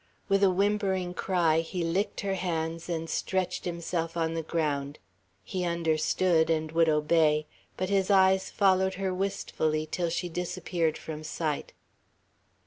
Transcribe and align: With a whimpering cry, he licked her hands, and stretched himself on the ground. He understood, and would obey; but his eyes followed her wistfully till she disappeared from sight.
With 0.27 0.41
a 0.43 0.49
whimpering 0.49 1.13
cry, 1.13 1.59
he 1.59 1.83
licked 1.83 2.21
her 2.21 2.33
hands, 2.33 2.89
and 2.89 3.07
stretched 3.07 3.65
himself 3.65 4.17
on 4.17 4.33
the 4.33 4.41
ground. 4.41 4.97
He 5.43 5.63
understood, 5.63 6.49
and 6.49 6.71
would 6.71 6.89
obey; 6.89 7.45
but 7.77 7.89
his 7.89 8.09
eyes 8.09 8.49
followed 8.49 8.95
her 8.95 9.13
wistfully 9.13 9.85
till 9.85 10.09
she 10.09 10.27
disappeared 10.27 10.97
from 10.97 11.23
sight. 11.23 11.73